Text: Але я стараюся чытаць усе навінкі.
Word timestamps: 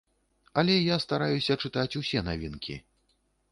Але 0.61 0.77
я 0.77 0.95
стараюся 1.05 1.59
чытаць 1.67 1.97
усе 2.01 2.19
навінкі. 2.31 2.81